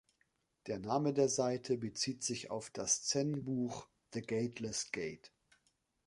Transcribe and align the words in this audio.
Die 0.65 0.75
Name 0.79 1.13
der 1.13 1.29
Seite 1.29 1.77
bezieht 1.77 2.23
sich 2.23 2.49
auch 2.49 2.55
auf 2.57 2.69
das 2.71 3.03
Zen-Buch 3.03 3.87
„The 4.15 4.23
Gateless 4.23 4.91
Gate“. 4.91 5.31